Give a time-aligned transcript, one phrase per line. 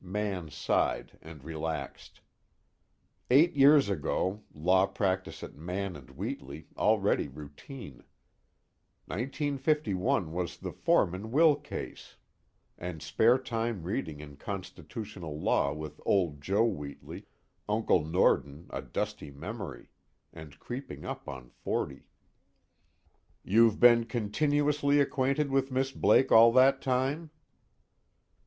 [0.03, 2.21] Mann sighed and relaxed.
[3.29, 7.97] Eight years ago, law practice at Mann and Wheatley already routine:
[9.05, 12.15] 1951 was the Forman will case;
[12.79, 17.27] and spare time reading in constitutional law with old Joe Wheatley,
[17.69, 19.87] Uncle Norden a dusty memory;
[20.33, 22.07] and creeping up on forty.
[23.43, 27.29] "You've been continuously acquainted with Miss Blake all that time?"